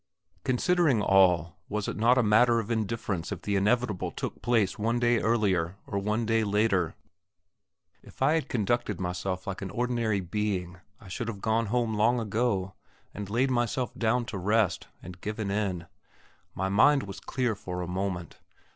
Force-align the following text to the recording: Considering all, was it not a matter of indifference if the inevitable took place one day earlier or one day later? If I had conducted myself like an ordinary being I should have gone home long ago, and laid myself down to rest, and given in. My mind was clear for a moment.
Considering 0.43 0.99
all, 0.99 1.59
was 1.69 1.87
it 1.87 1.95
not 1.95 2.17
a 2.17 2.23
matter 2.23 2.59
of 2.59 2.71
indifference 2.71 3.31
if 3.31 3.43
the 3.43 3.55
inevitable 3.55 4.09
took 4.09 4.41
place 4.41 4.79
one 4.79 4.97
day 4.99 5.19
earlier 5.19 5.75
or 5.85 5.99
one 5.99 6.25
day 6.25 6.43
later? 6.43 6.95
If 8.01 8.19
I 8.19 8.33
had 8.33 8.49
conducted 8.49 8.99
myself 8.99 9.45
like 9.45 9.61
an 9.61 9.69
ordinary 9.69 10.19
being 10.19 10.79
I 10.99 11.07
should 11.07 11.27
have 11.27 11.39
gone 11.39 11.67
home 11.67 11.93
long 11.93 12.19
ago, 12.19 12.73
and 13.13 13.29
laid 13.29 13.51
myself 13.51 13.93
down 13.93 14.25
to 14.25 14.39
rest, 14.39 14.87
and 15.03 15.21
given 15.21 15.51
in. 15.51 15.85
My 16.55 16.67
mind 16.67 17.03
was 17.03 17.19
clear 17.19 17.53
for 17.53 17.81
a 17.83 17.87
moment. 17.87 18.37